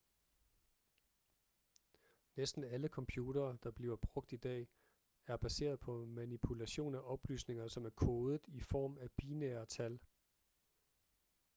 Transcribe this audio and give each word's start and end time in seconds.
næsten 2.35 2.63
alle 2.63 2.87
computere 2.87 3.57
der 3.63 3.71
bliver 3.71 3.95
brugt 3.95 4.31
i 4.33 4.37
dag 4.37 4.67
er 5.27 5.37
baseret 5.37 5.79
på 5.79 6.05
manipulation 6.05 6.95
af 6.95 6.99
oplysninger 7.03 7.67
som 7.67 7.85
er 7.85 7.89
kodet 7.89 8.41
i 8.47 8.59
form 8.61 8.97
af 8.97 9.11
binære 9.11 9.65
tal 9.65 9.99